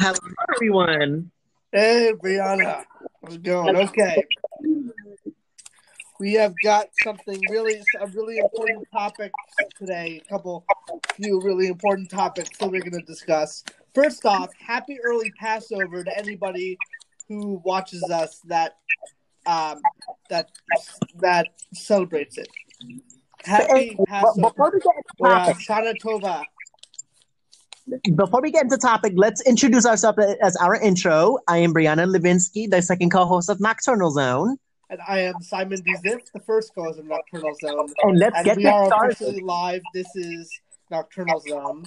[0.00, 0.14] Hello,
[0.54, 1.28] everyone.
[1.72, 2.84] Hey, Brianna.
[3.20, 3.74] How's it going?
[3.74, 4.22] Okay.
[6.20, 9.32] We have got something really, a really important topic
[9.76, 10.22] today.
[10.24, 10.64] A couple,
[11.14, 13.64] few really important topics that we're going to discuss.
[13.92, 16.78] First off, happy early Passover to anybody
[17.26, 18.76] who watches us that
[19.46, 19.80] um,
[20.30, 20.48] that
[21.16, 22.48] that celebrates it.
[23.42, 24.42] Happy Passover.
[24.42, 26.44] Before we get into Or uh, Shana Tova.
[28.14, 31.38] Before we get into topic, let's introduce ourselves as our intro.
[31.48, 34.56] I am Brianna Levinsky, the second co-host of Nocturnal Zone,
[34.90, 37.92] And I am Simon Dizif, the first co-host of Nocturnal Zone.
[38.02, 39.12] and let's And get we this are started.
[39.14, 39.82] officially live.
[39.94, 40.50] This is
[40.90, 41.84] Nocturnal Zone.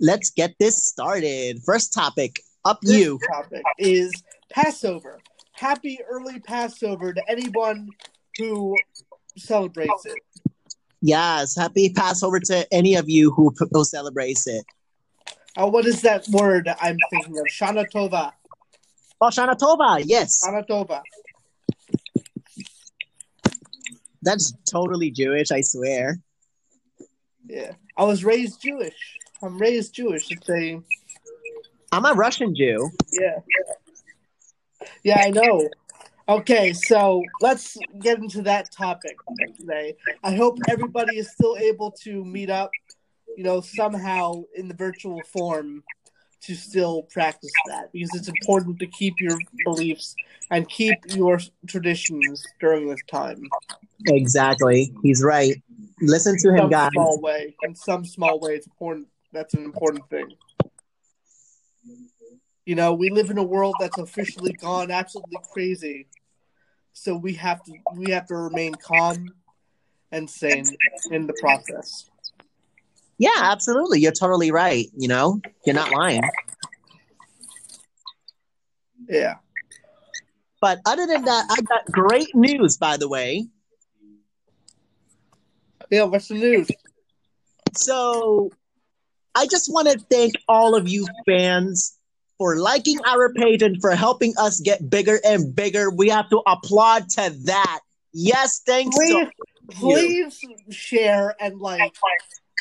[0.00, 1.60] Let's get this started.
[1.64, 3.18] First topic, up This you.
[3.32, 4.12] topic is
[4.50, 5.20] Passover.
[5.52, 7.88] Happy early Passover to anyone
[8.38, 8.76] who
[9.36, 10.18] celebrates it.
[11.02, 14.64] Yes, happy Passover to any of you who, who celebrates it.
[15.56, 17.46] Uh, what is that word I'm thinking of?
[17.46, 18.32] Shana Tova.
[19.20, 21.02] Oh, Shana Tova, yes, Shana Tova.
[24.22, 26.20] that's totally Jewish, I swear.
[27.46, 27.72] Yeah.
[27.96, 29.18] I was raised Jewish.
[29.42, 30.30] I'm raised Jewish.
[30.30, 30.80] It's a
[31.90, 32.90] I'm a Russian Jew.
[33.12, 33.40] yeah.
[35.02, 35.68] Yeah, I know.
[36.32, 39.18] Okay, so let's get into that topic
[39.58, 39.94] today.
[40.24, 42.70] I hope everybody is still able to meet up,
[43.36, 45.84] you know, somehow in the virtual form
[46.44, 50.16] to still practice that because it's important to keep your beliefs
[50.50, 53.42] and keep your traditions during this time.
[54.06, 55.62] Exactly, he's right.
[56.00, 56.90] Listen to him, some guys.
[56.94, 57.54] small way.
[57.62, 59.06] In some small way, it's important.
[59.34, 60.30] That's an important thing.
[62.64, 66.06] You know, we live in a world that's officially gone absolutely crazy,
[66.92, 69.30] so we have to we have to remain calm
[70.10, 70.64] and sane
[71.10, 72.08] in the process.
[73.18, 74.00] Yeah, absolutely.
[74.00, 74.86] You're totally right.
[74.96, 76.22] You know, you're not lying.
[79.08, 79.36] Yeah.
[80.60, 83.46] But other than that, I got great news, by the way.
[85.90, 86.04] Yeah.
[86.04, 86.68] What's the news?
[87.74, 88.50] So
[89.34, 91.98] I just want to thank all of you fans
[92.42, 95.92] for liking our page and for helping us get bigger and bigger.
[95.92, 97.78] We have to applaud to that.
[98.12, 99.28] Yes, thanks Please,
[99.70, 101.94] to please share and like,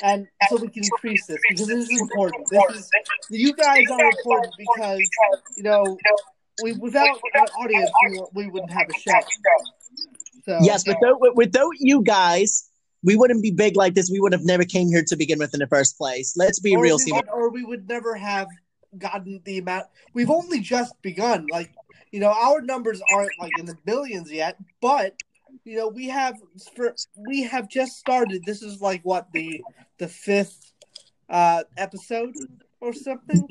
[0.04, 2.48] and so we can increase this because this is important.
[2.52, 2.90] This is
[3.32, 5.02] you guys are important because
[5.58, 5.98] you know
[6.62, 9.20] we without an audience we, we wouldn't have a show.
[10.46, 12.70] So Yes, without without you guys,
[13.04, 14.12] we wouldn't be big like this.
[14.12, 16.36] We would have never came here to begin with in the first place.
[16.38, 18.48] Let's be real, we would, or we would never have
[18.98, 19.88] gotten the amount.
[20.14, 21.48] We've only just begun.
[21.52, 21.72] Like
[22.12, 25.16] you know, our numbers aren't like in the billions yet, but
[25.64, 26.36] you know, we have
[26.76, 28.44] for we have just started.
[28.46, 29.64] This is like what the
[29.98, 30.74] the fifth
[31.30, 32.34] uh episode
[32.82, 33.48] or something,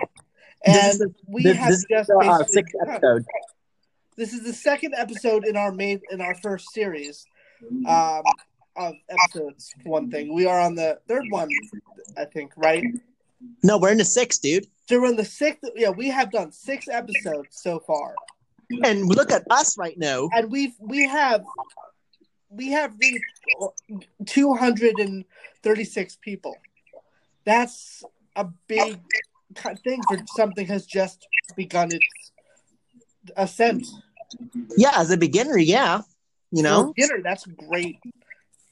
[0.64, 3.24] and is we This, have this is just the uh, sixth episode.
[4.16, 7.26] This is the second episode in our main in our first series
[7.86, 8.22] um,
[8.76, 9.72] of episodes.
[9.84, 11.48] One thing we are on the third one,
[12.18, 12.84] I think, right?
[13.62, 14.66] No, we're in the sixth, dude.
[14.90, 15.70] So we're in the sixth.
[15.76, 18.16] Yeah, we have done six episodes so far,
[18.82, 20.28] And look at us right now.
[20.34, 21.44] and we've we have
[22.48, 25.24] we have reached two hundred and
[25.62, 26.56] thirty six people.
[27.44, 28.02] That's
[28.34, 28.98] a big
[29.84, 31.24] thing for something has just
[31.54, 32.32] begun its
[33.36, 33.86] ascent.
[34.76, 36.00] Yeah, as a beginner, yeah.
[36.50, 38.00] You know, beginner, that's great,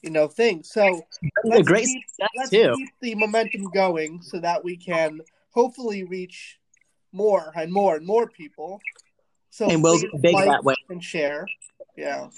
[0.02, 0.64] you know, thing.
[0.64, 1.00] So
[1.44, 2.02] let's great keep,
[2.36, 2.74] let's too.
[2.76, 5.20] keep the momentum going so that we can
[5.58, 6.58] hopefully reach
[7.12, 8.80] more and more and more people.
[9.50, 10.74] So And we'll big like that way.
[10.88, 11.48] and share.
[11.96, 12.28] Yeah.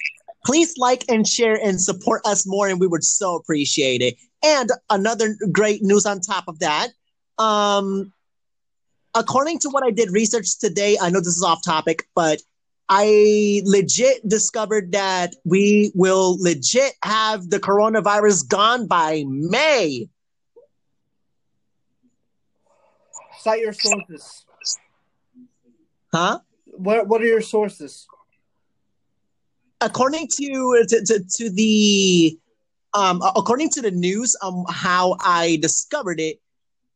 [0.43, 4.15] Please like and share and support us more, and we would so appreciate it.
[4.43, 6.87] And another great news on top of that.
[7.37, 8.11] Um,
[9.13, 12.41] according to what I did research today, I know this is off topic, but
[12.89, 20.09] I legit discovered that we will legit have the coronavirus gone by May.
[23.41, 24.45] Cite your sources.
[26.13, 26.39] Huh?
[26.65, 28.07] What What are your sources?
[29.83, 32.37] according to to, to, to the
[32.93, 36.39] um according to the news um how i discovered it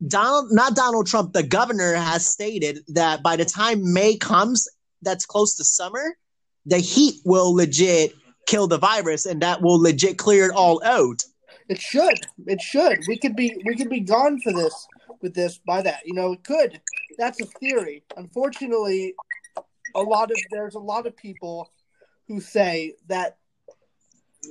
[0.07, 4.67] donald not donald trump the governor has stated that by the time may comes
[5.01, 6.15] that's close to summer
[6.67, 8.13] the heat will legit
[8.45, 11.23] kill the virus and that will legit clear it all out
[11.67, 12.19] It should.
[12.45, 12.99] It should.
[13.07, 13.57] We could be.
[13.65, 14.87] We could be gone for this.
[15.21, 16.81] With this, by that, you know, it could.
[17.17, 18.03] That's a theory.
[18.17, 19.15] Unfortunately,
[19.95, 21.71] a lot of there's a lot of people
[22.27, 23.37] who say that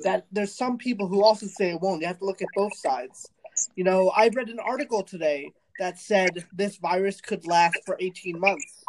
[0.02, 2.00] that there's some people who also say it won't.
[2.00, 3.28] You have to look at both sides.
[3.76, 8.38] You know, I read an article today that said this virus could last for 18
[8.38, 8.84] months.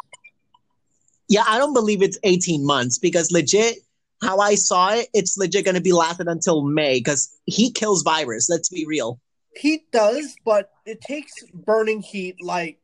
[1.27, 3.77] Yeah, I don't believe it's 18 months because legit,
[4.21, 8.03] how I saw it, it's legit going to be lasting until May because he kills
[8.03, 8.49] virus.
[8.49, 9.19] Let's be real.
[9.55, 12.79] Heat does, but it takes burning heat like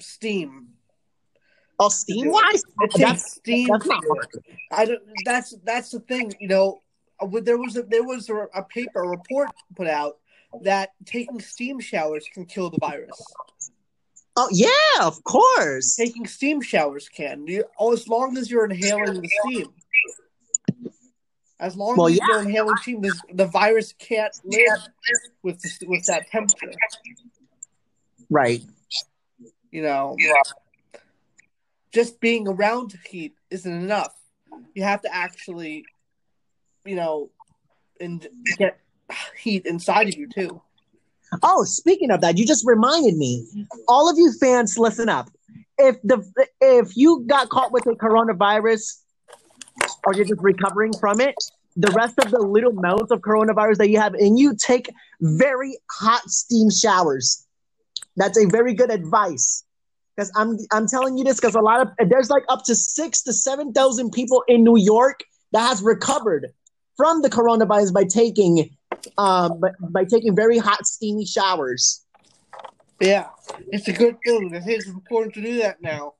[0.00, 0.68] steam.
[1.78, 3.68] Oh, steam wise, It takes that's steam.
[3.68, 4.44] that's not it.
[4.70, 5.02] I don't.
[5.24, 6.32] That's that's the thing.
[6.38, 6.82] You know,
[7.20, 10.18] uh, there was a, there was a, a paper a report put out
[10.62, 13.20] that taking steam showers can kill the virus.
[14.36, 15.96] Oh yeah, of course.
[15.96, 17.46] Taking steam showers can.
[17.46, 19.66] You, oh, as long as you're inhaling the steam.
[21.60, 22.26] As long Well, as yeah.
[22.28, 24.88] you're inhaling steam, this, the virus can't live
[25.42, 26.72] with the, with that temperature.
[28.28, 28.62] Right.
[29.70, 30.32] You know, yeah.
[31.92, 34.14] just being around heat isn't enough.
[34.74, 35.84] You have to actually,
[36.84, 37.30] you know,
[38.00, 38.26] and
[38.58, 38.78] get
[39.36, 40.60] heat inside of you too.
[41.42, 43.46] Oh, speaking of that, you just reminded me.
[43.88, 45.30] All of you fans, listen up.
[45.78, 46.24] If the
[46.60, 49.03] if you got caught with a coronavirus,
[50.06, 51.34] or you're just recovering from it,
[51.76, 54.88] the rest of the little amounts of coronavirus that you have in you, take
[55.20, 57.46] very hot steam showers.
[58.16, 59.64] That's a very good advice.
[60.14, 63.22] Because I'm I'm telling you this because a lot of there's like up to six
[63.22, 66.52] to seven thousand people in New York that has recovered
[66.96, 68.70] from the coronavirus by taking
[69.18, 72.04] um by, by taking very hot steamy showers.
[73.00, 73.26] Yeah,
[73.72, 74.50] it's a good thing.
[74.54, 76.14] It's important to do that now.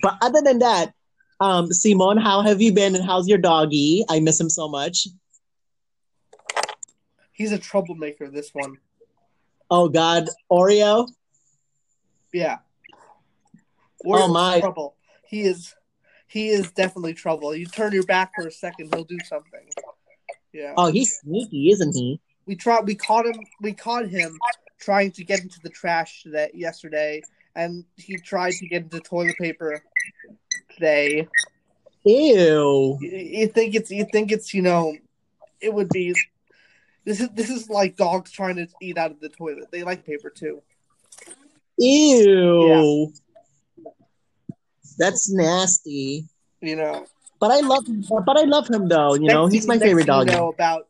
[0.00, 0.94] But other than that,
[1.40, 4.04] um, Simon, how have you been and how's your doggy?
[4.08, 5.08] I miss him so much.
[7.32, 8.28] He's a troublemaker.
[8.28, 8.76] This one.
[9.70, 11.08] Oh God, Oreo.
[12.32, 12.58] Yeah.
[14.04, 14.60] Oh, my.
[14.60, 14.96] Trouble.
[15.26, 15.74] He is.
[16.26, 17.54] He is definitely trouble.
[17.56, 19.68] You turn your back for a second, he'll do something.
[20.52, 20.74] Yeah.
[20.76, 22.20] Oh, he's sneaky, isn't he?
[22.46, 22.84] we tried.
[22.84, 23.40] We caught him.
[23.60, 24.36] We caught him
[24.80, 27.22] trying to get into the trash today, yesterday,
[27.54, 29.82] and he tried to get into toilet paper
[30.80, 31.28] today.
[32.04, 32.98] Ew.
[33.00, 33.90] You, think it's.
[33.90, 34.54] You think it's.
[34.54, 34.96] You know,
[35.60, 36.14] it would be.
[37.04, 39.70] This is this is like dogs trying to eat out of the toilet.
[39.70, 40.62] They like paper too.
[41.78, 43.12] Ew.
[44.98, 46.26] That's nasty.
[46.60, 47.06] You know.
[47.38, 48.04] But I love him.
[48.08, 49.14] But I love him though.
[49.14, 50.88] You know, he's my next favorite dog you know about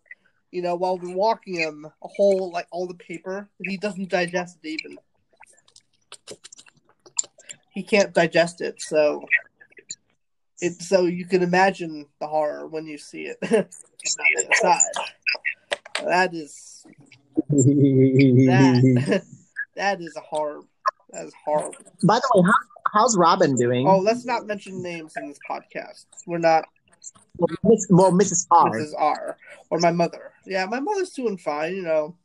[0.51, 4.59] you know while we're walking him a whole like all the paper he doesn't digest
[4.65, 4.99] it even
[7.73, 9.25] he can't digest it so
[10.61, 14.81] it so you can imagine the horror when you see it inside
[16.05, 16.85] that is
[17.51, 19.23] that
[19.77, 20.61] that is a horror
[21.11, 21.75] that is horrible
[22.05, 23.87] By the way, how, how's Robin doing?
[23.87, 26.65] oh let's not mention names in this podcast we're not
[27.39, 28.47] well, Miss, well, Mrs.
[28.51, 28.71] R.
[28.71, 28.93] Mrs.
[28.97, 29.37] R
[29.71, 30.33] or my mother.
[30.47, 31.75] Yeah, my mother's doing fine.
[31.77, 32.17] You know,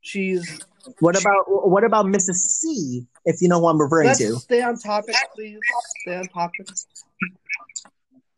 [0.00, 0.60] she's.
[1.00, 2.34] What about what about Mrs.
[2.34, 3.06] C?
[3.24, 4.36] If you know what I'm referring Let's to.
[4.36, 5.58] stay on topic, please.
[6.02, 6.68] Stay on topic.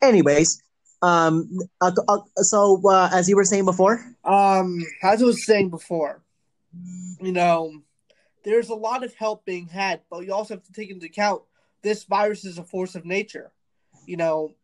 [0.03, 0.61] Anyways,
[1.01, 5.69] um, uh, uh, so uh, as you were saying before, Um, as I was saying
[5.69, 6.21] before,
[7.21, 7.81] you know,
[8.43, 11.41] there's a lot of help being had, but you also have to take into account
[11.83, 13.51] this virus is a force of nature.
[14.05, 14.55] You know,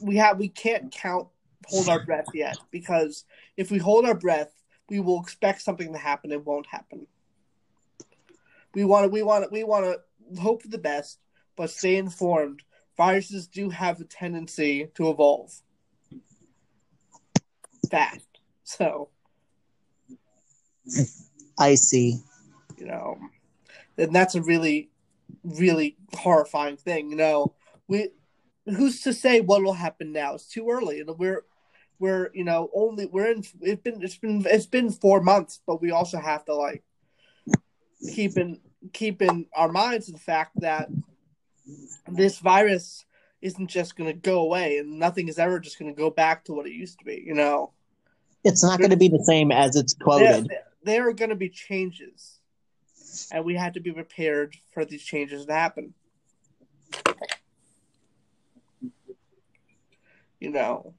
[0.00, 1.28] we have we can't count
[1.66, 3.24] hold our breath yet because
[3.56, 4.52] if we hold our breath,
[4.88, 6.30] we will expect something to happen.
[6.30, 7.06] It won't happen.
[8.74, 11.18] We want to we want to we want to hope for the best,
[11.56, 12.62] but stay informed.
[12.96, 15.52] Viruses do have a tendency to evolve
[17.90, 18.26] fast.
[18.64, 19.08] So,
[21.58, 22.18] I see.
[22.76, 23.18] you know,
[23.96, 24.90] and that's a really,
[25.44, 27.10] really horrifying thing.
[27.10, 27.54] You know,
[27.88, 28.10] we
[28.66, 30.34] who's to say what will happen now?
[30.34, 31.44] It's too early, and we're
[31.98, 33.44] we're you know only we're in.
[33.60, 36.82] It's been it's been it's been four months, but we also have to like
[38.14, 38.60] keep in
[38.92, 40.88] keep in our minds the fact that
[42.08, 43.04] this virus
[43.40, 46.44] isn't just going to go away, and nothing is ever just going to go back
[46.44, 47.22] to what it used to be.
[47.24, 47.72] You know.
[48.44, 50.48] It's not going to be the same as it's there, quoted.
[50.82, 52.40] there are going to be changes,
[53.30, 55.94] and we have to be prepared for these changes to happen.
[60.40, 60.94] You know,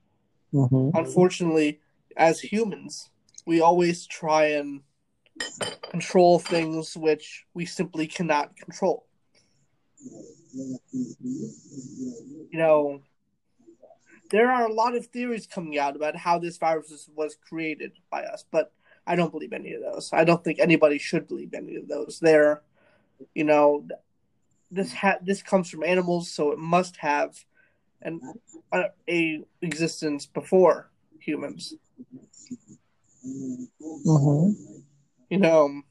[0.54, 0.92] Mhm.
[0.96, 1.82] unfortunately,
[2.16, 3.10] as humans,
[3.46, 4.84] we always try and
[5.90, 9.06] control things which we simply cannot control.
[12.52, 13.02] You know,
[14.32, 18.24] there are a lot of theories coming out about how this virus was- created by
[18.24, 18.72] us, but
[19.06, 20.12] I don't believe any of those.
[20.14, 22.20] I don't think anybody should believe any of those.
[22.20, 22.62] They're,
[23.36, 23.86] you know,
[24.72, 27.46] this ha- this comes from animals, so it must have
[28.02, 28.22] an
[28.72, 31.76] a, a existence before humans.
[33.26, 34.56] Mhm.
[35.30, 35.82] You know,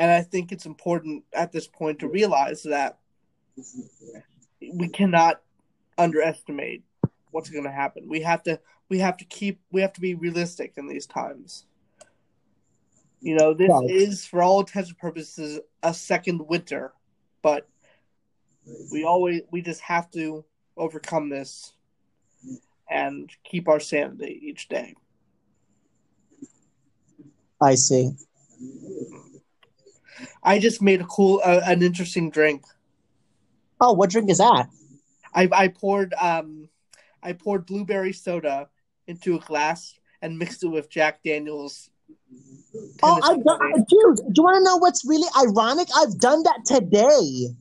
[0.00, 2.96] And I think it's important at this point to realize that
[4.72, 5.42] we cannot
[5.98, 6.84] underestimate
[7.32, 8.08] what's going to happen.
[8.08, 11.66] We have to we have to keep we have to be realistic in these times.
[13.20, 13.90] You know, this right.
[13.90, 16.94] is for all intents and purposes a second winter,
[17.42, 17.68] but
[18.90, 20.46] we always we just have to
[20.78, 21.74] overcome this
[22.88, 24.94] and keep our sanity each day.
[27.60, 28.12] I see.
[30.42, 32.64] I just made a cool, uh, an interesting drink.
[33.80, 34.66] Oh, what drink is that?
[35.34, 36.68] I I poured um,
[37.22, 38.68] I poured blueberry soda
[39.06, 41.90] into a glass and mixed it with Jack Daniels.
[43.02, 43.58] Oh, I've done,
[43.88, 44.16] dude.
[44.16, 45.88] Do you want to know what's really ironic?
[45.96, 47.54] I've done that today.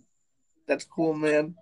[0.67, 1.55] That's cool, man.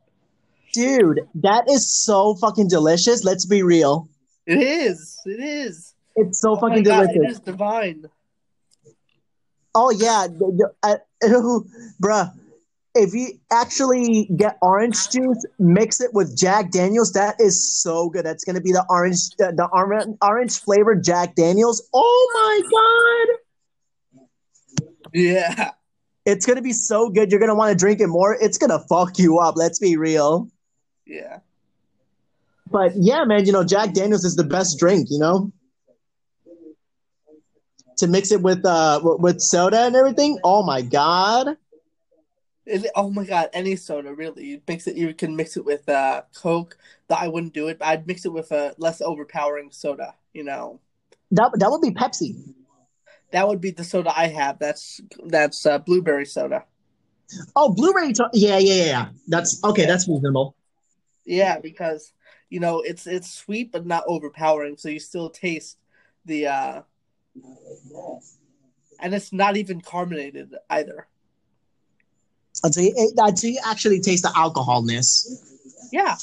[0.73, 3.23] Dude, that is so fucking delicious.
[3.23, 4.09] Let's be real.
[4.45, 5.19] It is.
[5.25, 5.93] It is.
[6.15, 7.15] It's so oh fucking delicious.
[7.15, 8.05] it is divine.
[9.79, 10.25] Oh yeah,
[10.81, 10.97] uh,
[12.01, 12.33] bruh.
[12.95, 18.25] If you actually get orange juice, mix it with Jack Daniels, that is so good.
[18.25, 21.87] That's gonna be the orange, the, the orange, orange flavored Jack Daniels.
[21.93, 23.27] Oh my
[24.17, 24.25] god!
[25.13, 25.71] Yeah,
[26.25, 27.29] it's gonna be so good.
[27.29, 28.35] You're gonna want to drink it more.
[28.41, 29.57] It's gonna fuck you up.
[29.57, 30.49] Let's be real.
[31.05, 31.41] Yeah.
[32.71, 35.51] But yeah, man, you know, Jack Daniels is the best drink, you know?
[37.97, 40.39] To mix it with uh with soda and everything.
[40.43, 41.57] Oh my god.
[42.65, 44.45] It, oh my god, any soda really.
[44.45, 46.77] You mix it you can mix it with uh Coke.
[47.07, 50.43] That I wouldn't do it, but I'd mix it with a less overpowering soda, you
[50.43, 50.79] know.
[51.31, 52.53] That that would be Pepsi.
[53.31, 54.59] That would be the soda I have.
[54.59, 56.65] That's that's uh, blueberry soda.
[57.55, 58.13] Oh, blueberry.
[58.13, 59.09] To- yeah, yeah, yeah.
[59.27, 59.85] That's okay.
[59.85, 60.55] That's reasonable.
[61.25, 62.13] Yeah, because
[62.49, 65.77] you know it's it's sweet but not overpowering, so you still taste
[66.25, 66.81] the uh
[68.99, 71.07] and it's not even carbonated either.
[72.63, 75.27] Oh, until you, until you actually taste the alcoholness.
[75.91, 76.15] Yeah.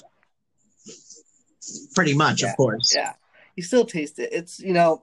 [1.95, 2.51] Pretty much, yeah.
[2.51, 2.95] of course.
[2.95, 3.13] Yeah.
[3.57, 4.31] You still taste it.
[4.33, 5.03] It's you know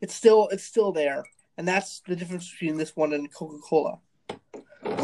[0.00, 1.24] it's still it's still there.
[1.56, 4.00] And that's the difference between this one and Coca Cola.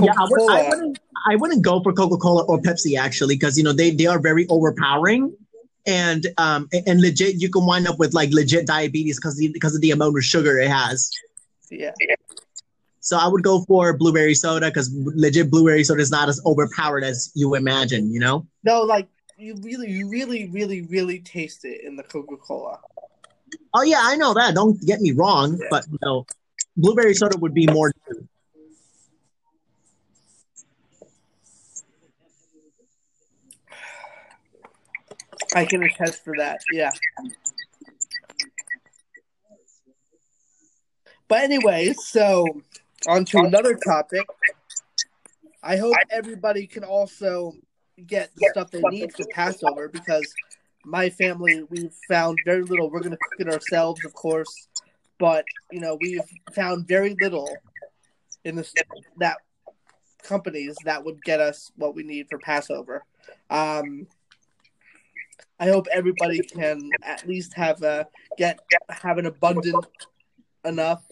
[0.03, 0.99] Yeah, I, would, I wouldn't.
[1.29, 4.19] I wouldn't go for Coca Cola or Pepsi actually, because you know they they are
[4.19, 5.33] very overpowering,
[5.87, 9.81] and um and legit you can wind up with like legit diabetes because because of
[9.81, 11.11] the amount of sugar it has.
[11.71, 11.93] Yeah.
[13.01, 17.03] So I would go for blueberry soda because legit blueberry soda is not as overpowered
[17.03, 18.13] as you imagine.
[18.13, 18.47] You know.
[18.63, 19.09] No, like
[19.41, 22.79] you really, you really, really, really taste it in the Coca Cola.
[23.73, 24.55] Oh yeah, I know that.
[24.55, 25.67] Don't get me wrong, yeah.
[25.71, 26.27] but you know,
[26.77, 27.93] blueberry soda would be more.
[35.55, 36.61] I can attest for that.
[36.73, 36.91] Yeah.
[41.29, 42.45] But anyway, so
[43.07, 44.27] on to another topic.
[45.63, 47.53] I hope everybody can also
[48.07, 50.27] get the stuff they need for Passover because
[50.85, 52.91] my family we've found very little.
[52.91, 54.69] We're going to cook it ourselves, of course,
[55.19, 56.21] but you know we've
[56.55, 57.57] found very little
[58.45, 58.73] in this
[59.19, 59.37] that
[60.23, 63.05] companies that would get us what we need for Passover.
[63.51, 64.07] Um,
[65.61, 69.87] I hope everybody can at least have a get have an abundant
[70.65, 71.05] enough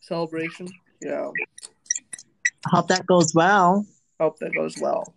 [0.00, 0.68] celebration.
[1.00, 1.32] You know.
[2.66, 3.86] Hope that goes well.
[4.20, 5.14] Hope that goes well.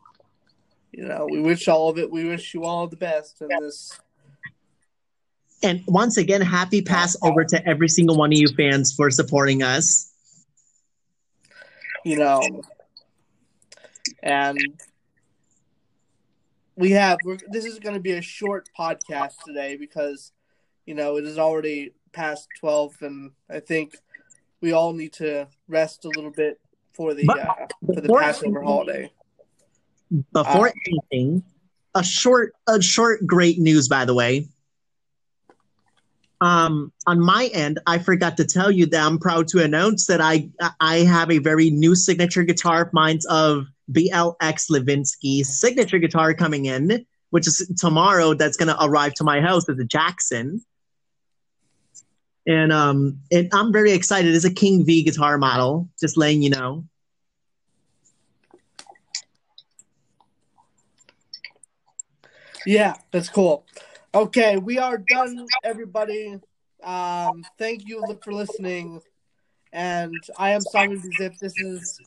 [0.92, 2.10] You know, we wish all of it.
[2.10, 4.00] We wish you all the best in this.
[5.64, 10.12] And once again, happy Passover to every single one of you fans for supporting us.
[12.04, 12.42] You know,
[14.24, 14.58] and
[16.82, 17.20] we have
[17.50, 20.32] this is going to be a short podcast today because
[20.86, 23.96] you know it is already past 12 and i think
[24.62, 26.60] we all need to rest a little bit
[26.94, 29.10] for the uh, for the passover holiday.
[30.34, 31.44] before uh, anything
[31.96, 34.48] a short a short great news by the way.
[36.40, 40.22] Um, on my end, I forgot to tell you that I'm proud to announce that
[40.22, 46.34] I I have a very new signature guitar of mine of BLX Levinsky signature guitar
[46.34, 48.34] coming in, which is tomorrow.
[48.34, 50.64] That's going to arrive to my house as a Jackson.
[52.48, 54.34] And um, and I'm very excited.
[54.34, 55.90] It's a King V guitar model.
[56.00, 56.86] Just letting you know.
[62.66, 63.66] Yeah, that's cool.
[64.14, 66.40] Okay, we are done, everybody.
[66.84, 69.02] Um, thank you for listening.
[69.72, 71.34] And I am Simon Zip.
[71.40, 72.00] This is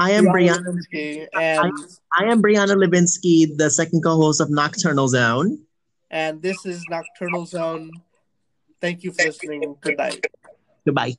[0.00, 5.08] I am Brianna, Levinsky, and I, I am Brianna Levinsky, the second co-host of Nocturnal
[5.08, 5.58] Zone.
[6.10, 7.90] And this is Nocturnal Zone.
[8.80, 9.76] Thank you for listening.
[9.82, 10.26] Good night.
[10.86, 11.16] Goodbye.